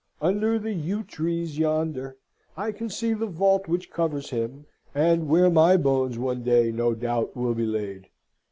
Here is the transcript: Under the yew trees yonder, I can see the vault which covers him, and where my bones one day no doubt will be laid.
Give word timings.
Under 0.19 0.57
the 0.57 0.73
yew 0.73 1.03
trees 1.03 1.59
yonder, 1.59 2.17
I 2.57 2.71
can 2.71 2.89
see 2.89 3.13
the 3.13 3.27
vault 3.27 3.67
which 3.67 3.91
covers 3.91 4.31
him, 4.31 4.65
and 4.95 5.29
where 5.29 5.51
my 5.51 5.77
bones 5.77 6.17
one 6.17 6.41
day 6.41 6.71
no 6.71 6.95
doubt 6.95 7.37
will 7.37 7.53
be 7.53 7.67
laid. 7.67 8.07